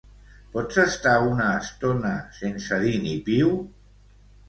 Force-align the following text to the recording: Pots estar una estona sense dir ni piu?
Pots 0.55 0.79
estar 0.83 1.13
una 1.27 1.51
estona 1.65 2.17
sense 2.41 2.83
dir 2.89 2.99
ni 3.07 3.17
piu? 3.33 3.57